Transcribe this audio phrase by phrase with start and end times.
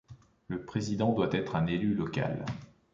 [0.47, 2.43] Le président doit être un élu local.